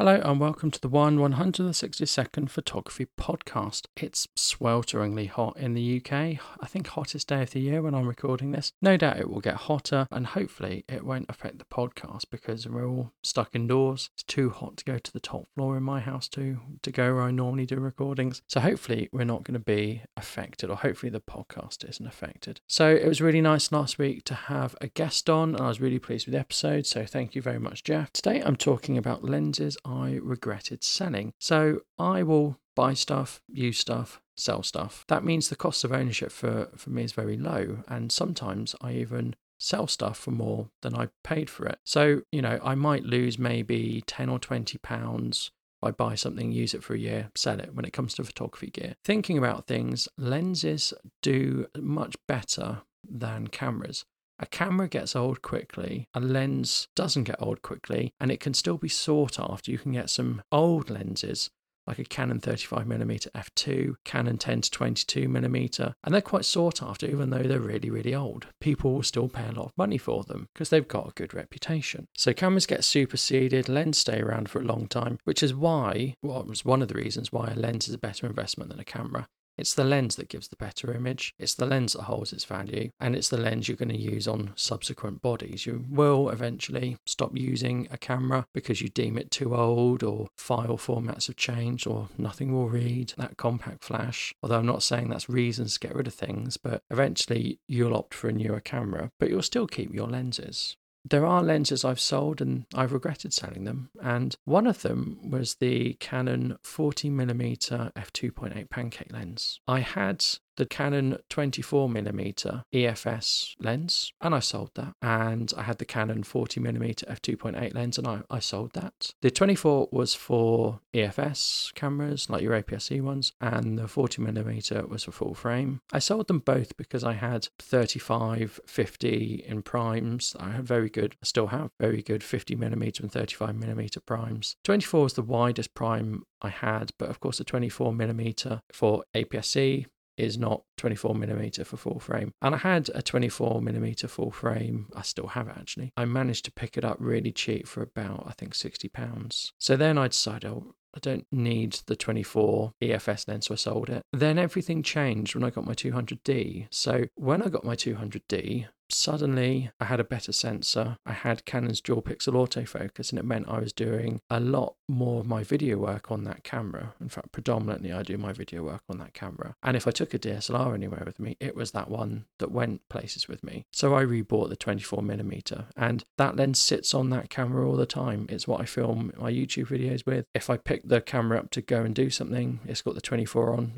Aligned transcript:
Hello 0.00 0.20
and 0.24 0.38
welcome 0.38 0.70
to 0.70 0.80
the 0.80 0.88
1 0.88 1.18
162nd 1.18 2.48
Photography 2.48 3.08
Podcast. 3.18 3.86
It's 3.96 4.28
swelteringly 4.36 5.28
hot 5.28 5.56
in 5.56 5.74
the 5.74 5.96
UK. 5.96 6.12
I 6.60 6.66
think 6.68 6.86
hottest 6.86 7.26
day 7.26 7.42
of 7.42 7.50
the 7.50 7.58
year 7.58 7.82
when 7.82 7.96
I'm 7.96 8.06
recording 8.06 8.52
this. 8.52 8.70
No 8.80 8.96
doubt 8.96 9.18
it 9.18 9.28
will 9.28 9.40
get 9.40 9.56
hotter 9.56 10.06
and 10.12 10.24
hopefully 10.24 10.84
it 10.88 11.04
won't 11.04 11.28
affect 11.28 11.58
the 11.58 11.64
podcast 11.64 12.26
because 12.30 12.64
we're 12.68 12.86
all 12.86 13.10
stuck 13.24 13.56
indoors. 13.56 14.10
It's 14.14 14.22
too 14.22 14.50
hot 14.50 14.76
to 14.76 14.84
go 14.84 14.98
to 14.98 15.12
the 15.12 15.18
top 15.18 15.48
floor 15.56 15.76
in 15.76 15.82
my 15.82 15.98
house 15.98 16.28
to 16.28 16.60
to 16.80 16.92
go 16.92 17.14
where 17.14 17.24
I 17.24 17.32
normally 17.32 17.66
do 17.66 17.80
recordings. 17.80 18.40
So 18.46 18.60
hopefully 18.60 19.08
we're 19.12 19.24
not 19.24 19.42
going 19.42 19.54
to 19.54 19.58
be 19.58 20.02
affected 20.16 20.70
or 20.70 20.76
hopefully 20.76 21.10
the 21.10 21.18
podcast 21.18 21.84
isn't 21.88 22.06
affected. 22.06 22.60
So 22.68 22.88
it 22.88 23.08
was 23.08 23.20
really 23.20 23.40
nice 23.40 23.72
last 23.72 23.98
week 23.98 24.22
to 24.26 24.34
have 24.34 24.76
a 24.80 24.86
guest 24.86 25.28
on 25.28 25.56
and 25.56 25.60
I 25.60 25.66
was 25.66 25.80
really 25.80 25.98
pleased 25.98 26.28
with 26.28 26.34
the 26.34 26.38
episode. 26.38 26.86
So 26.86 27.04
thank 27.04 27.34
you 27.34 27.42
very 27.42 27.58
much 27.58 27.82
Jeff. 27.82 28.12
Today 28.12 28.40
I'm 28.40 28.54
talking 28.54 28.96
about 28.96 29.24
lenses 29.24 29.76
I 29.88 30.18
regretted 30.22 30.84
selling. 30.84 31.32
So 31.40 31.80
I 31.98 32.22
will 32.22 32.58
buy 32.76 32.94
stuff, 32.94 33.40
use 33.48 33.78
stuff, 33.78 34.20
sell 34.36 34.62
stuff. 34.62 35.04
That 35.08 35.24
means 35.24 35.48
the 35.48 35.56
cost 35.56 35.82
of 35.82 35.92
ownership 35.92 36.30
for, 36.30 36.68
for 36.76 36.90
me 36.90 37.04
is 37.04 37.12
very 37.12 37.36
low. 37.36 37.78
And 37.88 38.12
sometimes 38.12 38.76
I 38.80 38.92
even 38.92 39.34
sell 39.58 39.86
stuff 39.86 40.18
for 40.18 40.30
more 40.30 40.68
than 40.82 40.94
I 40.94 41.08
paid 41.24 41.50
for 41.50 41.66
it. 41.66 41.78
So, 41.84 42.22
you 42.30 42.42
know, 42.42 42.60
I 42.62 42.74
might 42.74 43.04
lose 43.04 43.38
maybe 43.38 44.04
10 44.06 44.28
or 44.28 44.38
20 44.38 44.78
pounds 44.78 45.50
I 45.82 45.92
buy 45.92 46.16
something, 46.16 46.50
use 46.50 46.74
it 46.74 46.82
for 46.82 46.94
a 46.94 46.98
year, 46.98 47.30
sell 47.36 47.60
it 47.60 47.74
when 47.74 47.84
it 47.84 47.92
comes 47.92 48.14
to 48.14 48.24
photography 48.24 48.68
gear. 48.68 48.96
Thinking 49.04 49.38
about 49.38 49.66
things, 49.66 50.08
lenses 50.16 50.92
do 51.22 51.66
much 51.76 52.16
better 52.26 52.82
than 53.08 53.46
cameras. 53.48 54.04
A 54.40 54.46
camera 54.46 54.88
gets 54.88 55.16
old 55.16 55.42
quickly, 55.42 56.06
a 56.14 56.20
lens 56.20 56.86
doesn't 56.94 57.24
get 57.24 57.42
old 57.42 57.62
quickly, 57.62 58.12
and 58.20 58.30
it 58.30 58.40
can 58.40 58.54
still 58.54 58.78
be 58.78 58.88
sought 58.88 59.38
after. 59.38 59.72
You 59.72 59.78
can 59.78 59.92
get 59.92 60.10
some 60.10 60.42
old 60.52 60.90
lenses 60.90 61.50
like 61.88 61.98
a 61.98 62.04
Canon 62.04 62.38
35mm 62.38 63.28
f2, 63.34 63.94
Canon 64.04 64.36
10 64.36 64.60
to 64.60 64.70
22mm, 64.70 65.94
and 66.04 66.14
they're 66.14 66.20
quite 66.20 66.44
sought 66.44 66.82
after 66.82 67.06
even 67.06 67.30
though 67.30 67.42
they're 67.42 67.58
really, 67.58 67.88
really 67.88 68.14
old. 68.14 68.46
People 68.60 68.92
will 68.92 69.02
still 69.02 69.28
pay 69.28 69.48
a 69.48 69.52
lot 69.52 69.66
of 69.66 69.72
money 69.78 69.96
for 69.96 70.22
them 70.24 70.48
because 70.52 70.68
they've 70.68 70.86
got 70.86 71.08
a 71.08 71.14
good 71.14 71.32
reputation. 71.32 72.06
So 72.14 72.34
cameras 72.34 72.66
get 72.66 72.84
superseded, 72.84 73.70
lenses 73.70 74.02
stay 74.02 74.20
around 74.20 74.50
for 74.50 74.60
a 74.60 74.66
long 74.66 74.86
time, 74.86 75.18
which 75.24 75.42
is 75.42 75.54
why, 75.54 76.14
well, 76.22 76.46
one 76.62 76.82
of 76.82 76.88
the 76.88 76.94
reasons 76.94 77.32
why 77.32 77.48
a 77.48 77.58
lens 77.58 77.88
is 77.88 77.94
a 77.94 77.98
better 77.98 78.26
investment 78.26 78.70
than 78.70 78.80
a 78.80 78.84
camera. 78.84 79.26
It's 79.58 79.74
the 79.74 79.84
lens 79.84 80.16
that 80.16 80.28
gives 80.28 80.48
the 80.48 80.56
better 80.56 80.92
image. 80.92 81.34
It's 81.38 81.54
the 81.54 81.66
lens 81.66 81.94
that 81.94 82.02
holds 82.02 82.32
its 82.32 82.44
value. 82.44 82.90
And 83.00 83.16
it's 83.16 83.28
the 83.28 83.36
lens 83.36 83.68
you're 83.68 83.76
going 83.76 83.88
to 83.88 83.98
use 83.98 84.28
on 84.28 84.52
subsequent 84.54 85.20
bodies. 85.20 85.66
You 85.66 85.84
will 85.90 86.30
eventually 86.30 86.96
stop 87.06 87.36
using 87.36 87.88
a 87.90 87.98
camera 87.98 88.46
because 88.54 88.80
you 88.80 88.88
deem 88.88 89.18
it 89.18 89.30
too 89.30 89.54
old 89.54 90.02
or 90.02 90.28
file 90.36 90.78
formats 90.78 91.26
have 91.26 91.36
changed 91.36 91.86
or 91.86 92.08
nothing 92.16 92.52
will 92.52 92.68
read 92.68 93.12
that 93.18 93.36
compact 93.36 93.84
flash. 93.84 94.32
Although 94.42 94.60
I'm 94.60 94.66
not 94.66 94.82
saying 94.82 95.08
that's 95.08 95.28
reasons 95.28 95.74
to 95.74 95.88
get 95.88 95.96
rid 95.96 96.06
of 96.06 96.14
things, 96.14 96.56
but 96.56 96.82
eventually 96.90 97.58
you'll 97.66 97.96
opt 97.96 98.14
for 98.14 98.28
a 98.28 98.32
newer 98.32 98.60
camera, 98.60 99.10
but 99.18 99.28
you'll 99.28 99.42
still 99.42 99.66
keep 99.66 99.92
your 99.92 100.06
lenses 100.06 100.76
there 101.10 101.26
are 101.26 101.42
lenses 101.42 101.84
I've 101.84 102.00
sold 102.00 102.40
and 102.40 102.66
I've 102.74 102.92
regretted 102.92 103.32
selling 103.32 103.64
them. 103.64 103.90
And 104.02 104.36
one 104.44 104.66
of 104.66 104.82
them 104.82 105.30
was 105.30 105.56
the 105.56 105.94
Canon 105.94 106.58
40mm 106.62 107.92
f2.8 107.92 108.70
pancake 108.70 109.12
lens. 109.12 109.60
I 109.66 109.80
had 109.80 110.24
the 110.58 110.66
Canon 110.66 111.16
24mm 111.30 112.64
EFS 112.74 113.54
lens, 113.60 114.12
and 114.20 114.34
I 114.34 114.40
sold 114.40 114.72
that. 114.74 114.94
And 115.00 115.52
I 115.56 115.62
had 115.62 115.78
the 115.78 115.84
Canon 115.84 116.24
40mm 116.24 117.04
f2.8 117.04 117.74
lens, 117.74 117.96
and 117.96 118.06
I, 118.08 118.22
I 118.28 118.40
sold 118.40 118.72
that. 118.72 119.12
The 119.22 119.30
24 119.30 119.88
was 119.92 120.14
for 120.14 120.80
EFS 120.92 121.72
cameras, 121.74 122.28
like 122.28 122.42
your 122.42 122.60
APS-C 122.60 123.00
ones, 123.00 123.32
and 123.40 123.78
the 123.78 123.84
40mm 123.84 124.88
was 124.88 125.04
for 125.04 125.12
full 125.12 125.34
frame. 125.34 125.80
I 125.92 126.00
sold 126.00 126.26
them 126.26 126.40
both 126.40 126.76
because 126.76 127.04
I 127.04 127.12
had 127.12 127.48
35, 127.60 128.58
50 128.66 129.44
in 129.46 129.62
primes. 129.62 130.34
I 130.40 130.50
had 130.50 130.66
very 130.66 130.90
good, 130.90 131.14
I 131.22 131.26
still 131.26 131.46
have 131.46 131.70
very 131.78 132.02
good 132.02 132.22
50mm 132.22 133.00
and 133.00 133.12
35mm 133.12 134.04
primes. 134.06 134.56
24 134.64 135.02
was 135.04 135.12
the 135.12 135.22
widest 135.22 135.74
prime 135.74 136.24
I 136.42 136.48
had, 136.48 136.90
but 136.98 137.10
of 137.10 137.20
course 137.20 137.38
the 137.38 137.44
24mm 137.44 138.60
for 138.72 139.04
APS-C 139.14 139.86
is 140.18 140.38
not 140.38 140.62
24 140.76 141.14
millimeter 141.14 141.64
for 141.64 141.76
full 141.76 142.00
frame. 142.00 142.32
And 142.42 142.54
I 142.54 142.58
had 142.58 142.90
a 142.94 143.02
24 143.02 143.62
millimeter 143.62 144.08
full 144.08 144.30
frame. 144.30 144.88
I 144.94 145.02
still 145.02 145.28
have 145.28 145.48
it 145.48 145.56
actually. 145.58 145.92
I 145.96 146.04
managed 146.04 146.44
to 146.46 146.52
pick 146.52 146.76
it 146.76 146.84
up 146.84 146.96
really 146.98 147.32
cheap 147.32 147.66
for 147.66 147.82
about, 147.82 148.24
I 148.26 148.32
think, 148.32 148.54
60 148.54 148.88
pounds. 148.88 149.52
So 149.58 149.76
then 149.76 149.96
I 149.98 150.08
decided, 150.08 150.50
oh, 150.50 150.74
I 150.94 150.98
don't 151.00 151.26
need 151.30 151.80
the 151.86 151.96
24 151.96 152.72
EFS 152.82 153.28
lens, 153.28 153.46
so 153.46 153.54
I 153.54 153.56
sold 153.56 153.90
it. 153.90 154.02
Then 154.12 154.38
everything 154.38 154.82
changed 154.82 155.34
when 155.34 155.44
I 155.44 155.50
got 155.50 155.66
my 155.66 155.74
200D. 155.74 156.68
So 156.70 157.04
when 157.14 157.42
I 157.42 157.48
got 157.48 157.64
my 157.64 157.76
200D, 157.76 158.66
suddenly 158.90 159.70
I 159.80 159.86
had 159.86 160.00
a 160.00 160.04
better 160.04 160.32
sensor. 160.32 160.80
Uh, 160.80 161.10
I 161.10 161.12
had 161.12 161.44
Canon's 161.44 161.80
dual 161.80 162.02
pixel 162.02 162.34
autofocus, 162.34 163.10
and 163.10 163.18
it 163.18 163.24
meant 163.24 163.48
I 163.48 163.60
was 163.60 163.72
doing 163.72 164.20
a 164.30 164.40
lot 164.40 164.74
more 164.88 165.20
of 165.20 165.26
my 165.26 165.42
video 165.42 165.76
work 165.78 166.10
on 166.10 166.24
that 166.24 166.44
camera. 166.44 166.94
In 167.00 167.08
fact, 167.08 167.32
predominantly 167.32 167.92
I 167.92 168.02
do 168.02 168.16
my 168.16 168.32
video 168.32 168.62
work 168.62 168.82
on 168.88 168.98
that 168.98 169.14
camera. 169.14 169.54
And 169.62 169.76
if 169.76 169.86
I 169.86 169.90
took 169.90 170.14
a 170.14 170.18
DSLR 170.18 170.74
anywhere 170.74 171.02
with 171.04 171.20
me, 171.20 171.36
it 171.40 171.54
was 171.54 171.72
that 171.72 171.90
one 171.90 172.26
that 172.38 172.50
went 172.50 172.88
places 172.88 173.28
with 173.28 173.44
me. 173.44 173.64
So 173.72 173.94
I 173.94 174.04
rebought 174.04 174.48
the 174.48 174.56
24mm, 174.56 175.64
and 175.76 176.04
that 176.16 176.36
lens 176.36 176.58
sits 176.58 176.94
on 176.94 177.10
that 177.10 177.30
camera 177.30 177.68
all 177.68 177.76
the 177.76 177.86
time. 177.86 178.26
It's 178.28 178.48
what 178.48 178.60
I 178.60 178.64
film 178.64 179.12
my 179.18 179.30
YouTube 179.30 179.68
videos 179.68 180.06
with. 180.06 180.26
If 180.34 180.50
I 180.50 180.56
pick 180.56 180.88
the 180.88 181.00
camera 181.00 181.38
up 181.38 181.50
to 181.50 181.62
go 181.62 181.82
and 181.82 181.94
do 181.94 182.10
something, 182.10 182.60
it's 182.64 182.82
got 182.82 182.94
the 182.94 183.00
24 183.00 183.52
on. 183.52 183.72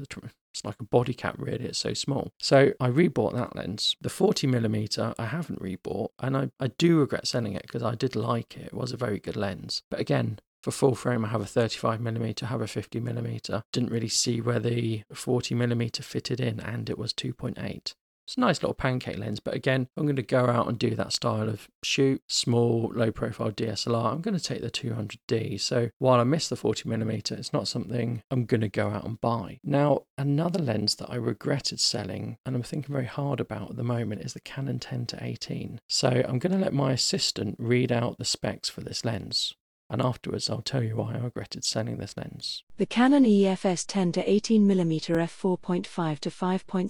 It's 0.52 0.64
like 0.64 0.80
a 0.80 0.84
body 0.84 1.14
cap, 1.14 1.36
really. 1.38 1.64
It's 1.64 1.78
so 1.78 1.94
small. 1.94 2.32
So 2.38 2.72
I 2.80 2.88
rebought 2.88 3.34
that 3.34 3.56
lens. 3.56 3.96
The 4.00 4.08
40 4.08 4.46
millimeter 4.46 5.14
I 5.18 5.26
haven't 5.26 5.62
rebought, 5.62 6.08
and 6.18 6.36
I, 6.36 6.50
I 6.58 6.68
do 6.68 6.98
regret 6.98 7.26
selling 7.26 7.54
it 7.54 7.62
because 7.62 7.82
I 7.82 7.94
did 7.94 8.16
like 8.16 8.56
it. 8.56 8.66
It 8.66 8.74
was 8.74 8.92
a 8.92 8.96
very 8.96 9.18
good 9.18 9.36
lens. 9.36 9.82
But 9.90 10.00
again, 10.00 10.40
for 10.62 10.70
full 10.70 10.94
frame, 10.94 11.24
I 11.24 11.28
have 11.28 11.40
a 11.40 11.46
35 11.46 12.00
millimeter, 12.00 12.46
have 12.46 12.60
a 12.60 12.66
50 12.66 13.00
millimeter. 13.00 13.62
Didn't 13.72 13.92
really 13.92 14.08
see 14.08 14.40
where 14.40 14.60
the 14.60 15.04
40 15.12 15.54
millimeter 15.54 16.02
fitted 16.02 16.40
in, 16.40 16.60
and 16.60 16.90
it 16.90 16.98
was 16.98 17.14
2.8. 17.14 17.94
It's 18.30 18.36
a 18.36 18.40
nice 18.40 18.62
little 18.62 18.74
pancake 18.74 19.18
lens, 19.18 19.40
but 19.40 19.54
again, 19.54 19.88
I'm 19.96 20.04
going 20.04 20.14
to 20.14 20.22
go 20.22 20.46
out 20.46 20.68
and 20.68 20.78
do 20.78 20.94
that 20.94 21.12
style 21.12 21.48
of 21.48 21.66
shoot, 21.82 22.22
small, 22.28 22.92
low 22.94 23.10
profile 23.10 23.50
DSLR. 23.50 24.12
I'm 24.12 24.20
going 24.20 24.38
to 24.38 24.44
take 24.44 24.62
the 24.62 24.70
200D. 24.70 25.60
So 25.60 25.90
while 25.98 26.20
I 26.20 26.22
miss 26.22 26.48
the 26.48 26.54
40mm, 26.54 27.32
it's 27.32 27.52
not 27.52 27.66
something 27.66 28.22
I'm 28.30 28.44
going 28.44 28.60
to 28.60 28.68
go 28.68 28.90
out 28.90 29.04
and 29.04 29.20
buy. 29.20 29.58
Now, 29.64 30.02
another 30.16 30.62
lens 30.62 30.94
that 30.94 31.10
I 31.10 31.16
regretted 31.16 31.80
selling 31.80 32.38
and 32.46 32.54
I'm 32.54 32.62
thinking 32.62 32.94
very 32.94 33.06
hard 33.06 33.40
about 33.40 33.70
at 33.70 33.76
the 33.76 33.82
moment 33.82 34.22
is 34.22 34.34
the 34.34 34.40
Canon 34.40 34.78
10 34.78 35.06
to 35.06 35.24
18. 35.24 35.80
So 35.88 36.22
I'm 36.28 36.38
going 36.38 36.52
to 36.52 36.64
let 36.64 36.72
my 36.72 36.92
assistant 36.92 37.56
read 37.58 37.90
out 37.90 38.18
the 38.18 38.24
specs 38.24 38.68
for 38.68 38.82
this 38.82 39.04
lens 39.04 39.56
and 39.90 40.00
afterwards 40.00 40.48
I'll 40.48 40.62
tell 40.62 40.82
you 40.82 40.96
why 40.96 41.14
I 41.14 41.18
regretted 41.18 41.64
selling 41.64 41.98
this 41.98 42.16
lens. 42.16 42.62
The 42.78 42.86
Canon 42.86 43.24
EFS 43.24 43.84
10 43.86 44.12
to 44.12 44.24
18mm 44.24 45.16
f4.5 45.16 46.18
to 46.20 46.30
5.6 46.30 46.84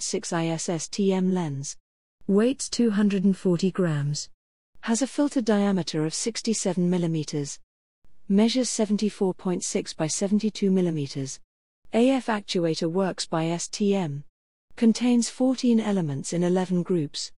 IS 0.53 0.67
STM 0.67 1.33
lens. 1.33 1.77
Weights 2.27 2.69
240 2.69 3.71
grams. 3.71 4.29
Has 4.81 5.01
a 5.01 5.07
filter 5.07 5.41
diameter 5.41 6.05
of 6.05 6.13
67mm. 6.13 7.59
Measures 8.29 8.69
74.6 8.69 9.97
by 9.97 10.05
72mm. 10.05 11.39
AF 11.93 12.25
actuator 12.27 12.89
works 12.89 13.25
by 13.25 13.45
STM. 13.45 14.23
Contains 14.75 15.29
14 15.29 15.79
elements 15.79 16.31
in 16.31 16.43
11 16.43 16.83
groups. 16.83 17.31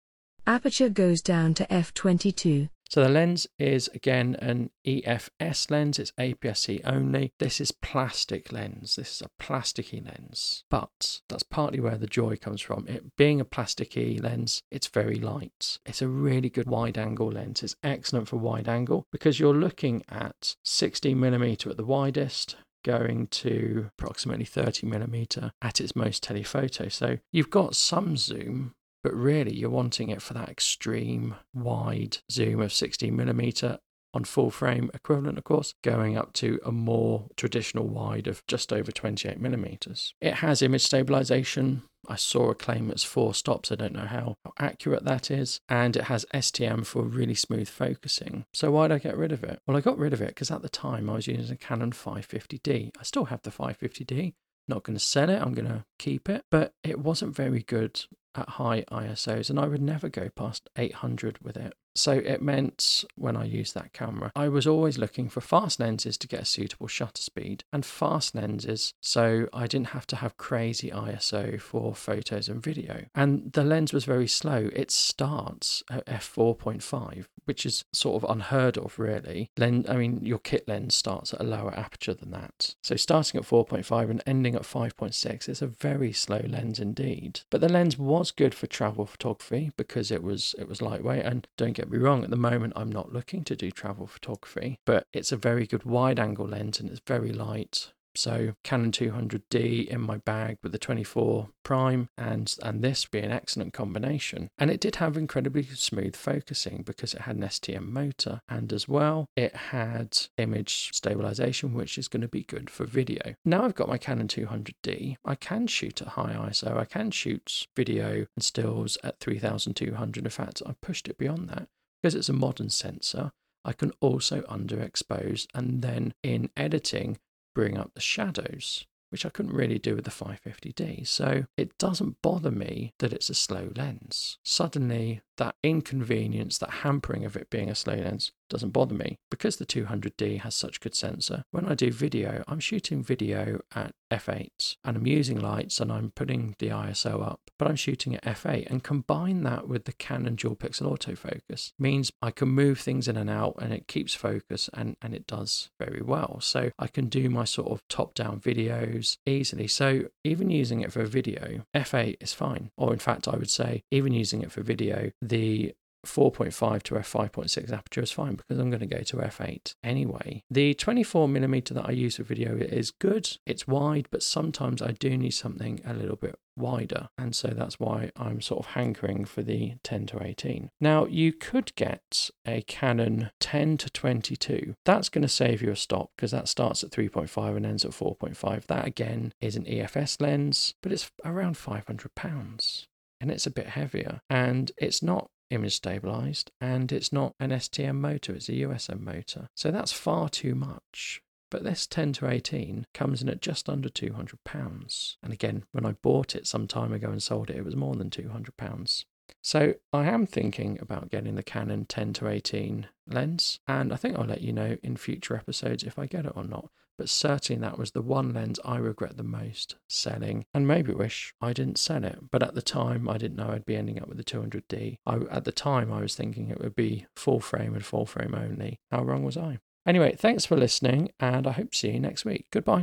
Aperture 0.45 0.89
goes 0.89 1.21
down 1.21 1.53
to 1.53 1.65
f22. 1.67 2.69
So 2.93 3.01
the 3.01 3.09
lens 3.09 3.47
is 3.57 3.89
again 3.95 4.35
an 4.37 4.69
EFS 4.85 5.71
lens, 5.71 5.97
it's 5.97 6.11
APS-C 6.19 6.79
only. 6.85 7.33
This 7.39 7.59
is 7.59 7.71
plastic 7.71 8.51
lens. 8.51 8.97
This 8.97 9.13
is 9.13 9.23
a 9.23 9.43
plasticky 9.43 10.05
lens. 10.05 10.63
But 10.69 11.21
that's 11.27 11.41
partly 11.41 11.79
where 11.79 11.97
the 11.97 12.05
joy 12.05 12.37
comes 12.37 12.61
from. 12.61 12.85
It 12.87 13.15
being 13.17 13.41
a 13.41 13.45
plasticky 13.45 14.21
lens, 14.21 14.61
it's 14.69 14.85
very 14.85 15.15
light. 15.15 15.79
It's 15.87 16.03
a 16.03 16.07
really 16.07 16.51
good 16.51 16.67
wide 16.67 16.99
angle 16.99 17.31
lens. 17.31 17.63
It's 17.63 17.75
excellent 17.81 18.27
for 18.27 18.35
wide 18.37 18.69
angle 18.69 19.07
because 19.11 19.39
you're 19.39 19.55
looking 19.55 20.03
at 20.07 20.55
16 20.63 21.19
millimeter 21.19 21.71
at 21.71 21.77
the 21.77 21.85
widest, 21.85 22.57
going 22.85 23.25
to 23.25 23.89
approximately 23.97 24.45
30 24.45 24.85
millimeter 24.85 25.51
at 25.63 25.81
its 25.81 25.95
most 25.95 26.21
telephoto. 26.21 26.89
So 26.89 27.17
you've 27.31 27.49
got 27.49 27.75
some 27.75 28.17
zoom, 28.17 28.75
but 29.03 29.13
really 29.13 29.53
you're 29.53 29.69
wanting 29.69 30.09
it 30.09 30.21
for 30.21 30.33
that 30.33 30.49
extreme 30.49 31.35
wide 31.53 32.17
zoom 32.31 32.61
of 32.61 32.73
16 32.73 33.15
millimeter 33.15 33.79
on 34.13 34.23
full 34.23 34.51
frame 34.51 34.91
equivalent, 34.93 35.37
of 35.37 35.43
course, 35.43 35.73
going 35.83 36.17
up 36.17 36.33
to 36.33 36.59
a 36.65 36.71
more 36.71 37.27
traditional 37.35 37.87
wide 37.87 38.27
of 38.27 38.45
just 38.47 38.71
over 38.71 38.91
28 38.91 39.39
millimeters. 39.39 40.13
It 40.21 40.35
has 40.35 40.61
image 40.61 40.83
stabilization. 40.83 41.83
I 42.07 42.15
saw 42.15 42.49
a 42.49 42.55
claim 42.55 42.91
it's 42.91 43.03
four 43.03 43.33
stops. 43.33 43.71
I 43.71 43.75
don't 43.75 43.93
know 43.93 44.05
how, 44.05 44.35
how 44.43 44.53
accurate 44.59 45.05
that 45.05 45.31
is. 45.31 45.59
And 45.69 45.95
it 45.95 46.05
has 46.05 46.25
STM 46.33 46.85
for 46.85 47.03
really 47.03 47.33
smooth 47.33 47.69
focusing. 47.69 48.45
So 48.53 48.71
why 48.71 48.87
did 48.87 48.95
I 48.95 48.99
get 48.99 49.17
rid 49.17 49.31
of 49.31 49.43
it? 49.43 49.59
Well, 49.65 49.77
I 49.77 49.81
got 49.81 49.97
rid 49.97 50.13
of 50.13 50.21
it 50.21 50.29
because 50.29 50.51
at 50.51 50.61
the 50.61 50.69
time 50.69 51.09
I 51.09 51.15
was 51.15 51.27
using 51.27 51.53
a 51.53 51.57
Canon 51.57 51.91
550D. 51.91 52.91
I 52.99 53.03
still 53.03 53.25
have 53.25 53.41
the 53.43 53.51
550D. 53.51 54.33
Not 54.67 54.83
going 54.83 54.97
to 54.97 55.03
sell 55.03 55.29
it. 55.29 55.41
I'm 55.41 55.53
going 55.53 55.67
to 55.67 55.85
keep 55.97 56.29
it. 56.29 56.43
But 56.51 56.73
it 56.83 56.99
wasn't 56.99 57.35
very 57.35 57.63
good 57.63 58.01
at 58.35 58.49
high 58.49 58.83
ISOs, 58.91 59.49
and 59.49 59.59
I 59.59 59.67
would 59.67 59.81
never 59.81 60.09
go 60.09 60.29
past 60.29 60.69
800 60.77 61.39
with 61.41 61.57
it. 61.57 61.73
So 61.95 62.13
it 62.13 62.41
meant 62.41 63.05
when 63.15 63.37
I 63.37 63.43
used 63.43 63.75
that 63.75 63.93
camera, 63.93 64.31
I 64.35 64.47
was 64.47 64.65
always 64.65 64.97
looking 64.97 65.29
for 65.29 65.41
fast 65.41 65.79
lenses 65.79 66.17
to 66.19 66.27
get 66.27 66.41
a 66.41 66.45
suitable 66.45 66.87
shutter 66.87 67.21
speed 67.21 67.63
and 67.71 67.85
fast 67.85 68.33
lenses 68.33 68.93
so 68.99 69.47
I 69.53 69.67
didn't 69.67 69.89
have 69.89 70.07
to 70.07 70.15
have 70.15 70.37
crazy 70.37 70.89
ISO 70.89 71.61
for 71.61 71.93
photos 71.93 72.49
and 72.49 72.63
video. 72.63 73.05
And 73.13 73.53
the 73.53 73.63
lens 73.63 73.93
was 73.93 74.05
very 74.05 74.27
slow. 74.27 74.69
It 74.73 74.89
starts 74.89 75.83
at 75.89 76.05
f4.5, 76.07 77.25
which 77.45 77.65
is 77.65 77.85
sort 77.91 78.21
of 78.21 78.29
unheard 78.29 78.77
of, 78.77 78.97
really. 78.99 79.49
Lens, 79.57 79.89
I 79.89 79.95
mean, 79.95 80.25
your 80.25 80.39
kit 80.39 80.67
lens 80.67 80.95
starts 80.95 81.33
at 81.33 81.41
a 81.41 81.43
lower 81.43 81.73
aperture 81.77 82.13
than 82.13 82.31
that. 82.31 82.75
So 82.81 82.95
starting 82.95 83.39
at 83.39 83.45
4.5 83.47 84.09
and 84.09 84.23
ending 84.25 84.55
at 84.55 84.63
5.6 84.63 85.49
is 85.49 85.61
a 85.61 85.67
very 85.67 86.11
slow 86.11 86.41
lens 86.47 86.79
indeed. 86.79 87.41
But 87.49 87.61
the 87.61 87.69
lens 87.69 87.97
was 87.97 88.31
good 88.31 88.53
for 88.53 88.67
travel 88.67 89.05
photography 89.05 89.71
because 89.77 90.11
it 90.11 90.23
was 90.23 90.55
it 90.57 90.67
was 90.67 90.81
lightweight 90.81 91.25
and 91.25 91.47
don't 91.57 91.73
get 91.73 91.89
me 91.89 91.97
wrong, 91.97 92.23
at 92.23 92.29
the 92.29 92.35
moment 92.35 92.73
I'm 92.75 92.91
not 92.91 93.13
looking 93.13 93.43
to 93.45 93.55
do 93.55 93.71
travel 93.71 94.07
photography, 94.07 94.79
but 94.85 95.07
it's 95.13 95.31
a 95.31 95.37
very 95.37 95.65
good 95.65 95.83
wide 95.83 96.19
angle 96.19 96.47
lens 96.47 96.79
and 96.79 96.89
it's 96.89 97.01
very 97.05 97.31
light. 97.31 97.91
So 98.15 98.53
Canon 98.63 98.91
200D 98.91 99.87
in 99.87 100.01
my 100.01 100.17
bag 100.17 100.57
with 100.61 100.71
the 100.71 100.77
24 100.77 101.49
prime 101.63 102.09
and 102.17 102.55
and 102.61 102.81
this 102.81 103.05
be 103.05 103.19
an 103.19 103.31
excellent 103.31 103.73
combination. 103.73 104.49
And 104.57 104.69
it 104.69 104.79
did 104.79 104.97
have 104.97 105.17
incredibly 105.17 105.63
smooth 105.63 106.15
focusing 106.15 106.83
because 106.83 107.13
it 107.13 107.21
had 107.21 107.35
an 107.35 107.43
STM 107.43 107.89
motor 107.89 108.41
and 108.47 108.71
as 108.71 108.87
well 108.87 109.27
it 109.35 109.55
had 109.55 110.17
image 110.37 110.91
stabilization 110.93 111.73
which 111.73 111.97
is 111.97 112.07
going 112.07 112.21
to 112.21 112.27
be 112.27 112.43
good 112.43 112.69
for 112.69 112.85
video. 112.85 113.35
Now 113.45 113.63
I've 113.63 113.75
got 113.75 113.89
my 113.89 113.97
Canon 113.97 114.27
200D, 114.27 115.15
I 115.25 115.35
can 115.35 115.67
shoot 115.67 116.01
at 116.01 116.09
high 116.09 116.33
ISO, 116.33 116.77
I 116.77 116.85
can 116.85 117.11
shoot 117.11 117.67
video 117.75 118.25
and 118.35 118.43
stills 118.43 118.97
at 119.03 119.19
3200. 119.19 120.23
In 120.23 120.29
fact, 120.29 120.61
I 120.65 120.75
pushed 120.81 121.07
it 121.07 121.17
beyond 121.17 121.49
that 121.49 121.67
because 122.01 122.15
it's 122.15 122.29
a 122.29 122.33
modern 122.33 122.69
sensor. 122.69 123.31
I 123.65 123.73
can 123.73 123.93
also 124.01 124.41
underexpose 124.41 125.47
and 125.53 125.81
then 125.81 126.13
in 126.21 126.49
editing 126.57 127.17
bring 127.53 127.77
up 127.77 127.91
the 127.93 128.01
shadows, 128.01 128.85
which 129.09 129.25
I 129.25 129.29
couldn't 129.29 129.55
really 129.55 129.79
do 129.79 129.95
with 129.95 130.05
the 130.05 130.11
550D. 130.11 131.07
So 131.07 131.45
it 131.57 131.77
doesn't 131.77 132.21
bother 132.21 132.51
me 132.51 132.93
that 132.99 133.13
it's 133.13 133.29
a 133.29 133.35
slow 133.35 133.71
lens. 133.75 134.37
Suddenly, 134.43 135.21
that 135.37 135.55
inconvenience, 135.63 136.57
that 136.57 136.69
hampering 136.81 137.25
of 137.25 137.35
it 137.35 137.49
being 137.49 137.69
a 137.69 137.75
slow 137.75 137.95
lens 137.95 138.31
doesn't 138.53 138.69
bother 138.69 138.93
me 138.93 139.17
because 139.31 139.57
the 139.57 139.65
200D 139.65 140.41
has 140.41 140.53
such 140.55 140.79
good 140.79 140.95
sensor. 140.95 141.43
When 141.49 141.65
I 141.65 141.73
do 141.73 141.91
video, 141.91 142.43
I'm 142.47 142.59
shooting 142.59 143.03
video 143.03 143.61
at 143.75 143.93
f8 144.11 144.75
and 144.85 144.95
I'm 144.95 145.07
using 145.07 145.39
lights 145.39 145.79
and 145.79 145.91
I'm 145.91 146.11
putting 146.11 146.55
the 146.59 146.69
ISO 146.69 147.25
up, 147.25 147.41
but 147.57 147.67
I'm 147.67 147.75
shooting 147.75 148.15
at 148.15 148.23
f8 148.23 148.69
and 148.69 148.83
combine 148.83 149.41
that 149.43 149.67
with 149.67 149.85
the 149.85 149.93
Canon 149.93 150.35
dual 150.35 150.55
pixel 150.55 150.95
autofocus 150.95 151.71
means 151.79 152.11
I 152.21 152.29
can 152.29 152.49
move 152.49 152.79
things 152.79 153.07
in 153.07 153.17
and 153.17 153.29
out 153.29 153.55
and 153.59 153.73
it 153.73 153.87
keeps 153.87 154.13
focus 154.13 154.69
and, 154.71 154.97
and 155.01 155.15
it 155.15 155.25
does 155.25 155.71
very 155.79 156.03
well. 156.03 156.39
So 156.39 156.69
I 156.77 156.85
can 156.85 157.07
do 157.07 157.31
my 157.31 157.45
sort 157.45 157.71
of 157.71 157.81
top 157.87 158.13
down 158.13 158.39
videos 158.39 159.17
easily. 159.25 159.67
So 159.67 160.09
even 160.23 160.51
using 160.51 160.81
it 160.81 160.91
for 160.91 161.03
video, 161.05 161.65
f8 161.75 162.17
is 162.21 162.33
fine. 162.33 162.69
Or 162.77 162.93
in 162.93 162.99
fact, 162.99 163.27
I 163.27 163.35
would 163.35 163.49
say 163.49 163.81
even 163.89 164.13
using 164.13 164.43
it 164.43 164.51
for 164.51 164.61
video, 164.61 165.09
the 165.23 165.73
4.5 166.05 166.83
to 166.83 166.95
f5.6 166.95 167.71
aperture 167.71 168.01
is 168.01 168.11
fine 168.11 168.35
because 168.35 168.59
I'm 168.59 168.69
going 168.69 168.79
to 168.79 168.85
go 168.85 169.01
to 169.01 169.17
f8 169.17 169.73
anyway. 169.83 170.43
The 170.49 170.75
24mm 170.75 171.69
that 171.69 171.87
I 171.87 171.91
use 171.91 172.17
for 172.17 172.23
video 172.23 172.57
is 172.57 172.91
good. 172.91 173.37
It's 173.45 173.67
wide, 173.67 174.07
but 174.11 174.23
sometimes 174.23 174.81
I 174.81 174.91
do 174.91 175.17
need 175.17 175.31
something 175.31 175.81
a 175.85 175.93
little 175.93 176.15
bit 176.15 176.35
wider. 176.55 177.09
And 177.17 177.35
so 177.35 177.49
that's 177.49 177.79
why 177.79 178.11
I'm 178.15 178.41
sort 178.41 178.65
of 178.65 178.71
hankering 178.73 179.25
for 179.25 179.41
the 179.41 179.73
10 179.83 180.07
to 180.07 180.23
18. 180.23 180.69
Now, 180.79 181.05
you 181.05 181.33
could 181.33 181.73
get 181.75 182.29
a 182.45 182.61
Canon 182.63 183.31
10 183.39 183.77
to 183.77 183.89
22. 183.89 184.75
That's 184.85 185.09
going 185.09 185.23
to 185.23 185.27
save 185.27 185.61
you 185.61 185.71
a 185.71 185.75
stop 185.75 186.11
because 186.15 186.31
that 186.31 186.47
starts 186.47 186.83
at 186.83 186.91
3.5 186.91 187.57
and 187.57 187.65
ends 187.65 187.85
at 187.85 187.91
4.5. 187.91 188.65
That 188.67 188.85
again 188.85 189.31
is 189.41 189.55
an 189.55 189.65
EFS 189.65 190.21
lens, 190.21 190.75
but 190.83 190.91
it's 190.91 191.09
around 191.25 191.57
500 191.57 192.15
pounds 192.15 192.87
and 193.19 193.31
it's 193.31 193.47
a 193.47 193.51
bit 193.51 193.67
heavier 193.67 194.19
and 194.29 194.71
it's 194.77 195.01
not 195.01 195.29
image 195.49 195.75
stabilized 195.75 196.51
and 196.59 196.91
it's 196.91 197.13
not 197.13 197.35
an 197.39 197.51
STM 197.51 197.95
motor, 197.95 198.33
it's 198.33 198.49
a 198.49 198.53
USM 198.53 199.01
motor. 199.01 199.47
So 199.55 199.71
that's 199.71 199.91
far 199.91 200.29
too 200.29 200.55
much. 200.55 201.21
But 201.49 201.63
this 201.63 201.85
10 201.85 202.13
to 202.13 202.29
18 202.29 202.87
comes 202.95 203.21
in 203.21 203.29
at 203.29 203.41
just 203.41 203.69
under 203.69 203.87
£200. 203.87 205.15
And 205.21 205.33
again, 205.33 205.65
when 205.71 205.85
I 205.85 205.91
bought 206.01 206.35
it 206.35 206.47
some 206.47 206.67
time 206.67 206.91
ago 206.91 207.11
and 207.11 207.21
sold 207.21 207.51
it, 207.51 207.57
it 207.57 207.65
was 207.65 207.75
more 207.75 207.95
than 207.95 208.09
£200. 208.09 209.05
So 209.41 209.75
I 209.91 210.05
am 210.05 210.25
thinking 210.25 210.79
about 210.81 211.11
getting 211.11 211.35
the 211.35 211.43
Canon 211.43 211.85
10 211.85 212.13
to 212.13 212.27
18 212.27 212.87
lens, 213.07 213.59
and 213.67 213.93
I 213.93 213.97
think 213.97 214.17
I'll 214.17 214.25
let 214.25 214.41
you 214.41 214.53
know 214.53 214.77
in 214.81 214.97
future 214.97 215.35
episodes 215.35 215.83
if 215.83 215.99
I 215.99 216.07
get 216.07 216.25
it 216.25 216.33
or 216.35 216.43
not 216.43 216.69
but 216.97 217.09
certainly 217.09 217.61
that 217.61 217.77
was 217.77 217.91
the 217.91 218.01
one 218.01 218.33
lens 218.33 218.59
I 218.63 218.77
regret 218.77 219.17
the 219.17 219.23
most 219.23 219.75
selling 219.87 220.45
and 220.53 220.67
maybe 220.67 220.93
wish 220.93 221.33
I 221.41 221.53
didn't 221.53 221.77
sell 221.77 222.03
it. 222.03 222.19
But 222.31 222.43
at 222.43 222.55
the 222.55 222.61
time, 222.61 223.09
I 223.09 223.17
didn't 223.17 223.37
know 223.37 223.49
I'd 223.49 223.65
be 223.65 223.75
ending 223.75 224.01
up 224.01 224.07
with 224.07 224.17
the 224.17 224.23
200D. 224.23 224.97
I, 225.05 225.15
at 225.31 225.45
the 225.45 225.51
time, 225.51 225.91
I 225.91 226.01
was 226.01 226.15
thinking 226.15 226.49
it 226.49 226.59
would 226.59 226.75
be 226.75 227.05
full 227.15 227.39
frame 227.39 227.73
and 227.73 227.85
full 227.85 228.05
frame 228.05 228.35
only. 228.35 228.79
How 228.91 229.03
wrong 229.03 229.23
was 229.23 229.37
I? 229.37 229.59
Anyway, 229.85 230.15
thanks 230.17 230.45
for 230.45 230.55
listening, 230.55 231.11
and 231.19 231.45
I 231.45 231.51
hope 231.51 231.71
to 231.71 231.77
see 231.77 231.91
you 231.91 231.99
next 231.99 232.23
week. 232.23 232.45
Goodbye. 232.51 232.81